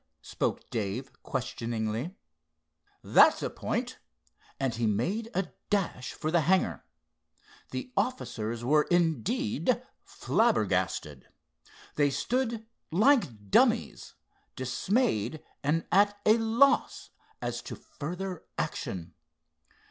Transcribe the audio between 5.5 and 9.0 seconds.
dash for the hangar. The officers were,